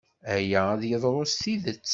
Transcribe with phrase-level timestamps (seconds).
[0.33, 1.87] Aya ad yeḍru s tidet?